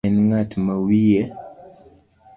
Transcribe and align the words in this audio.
En 0.07 0.15
ng'at 0.27 0.51
ma 0.63 0.75
wiye 0.85 1.23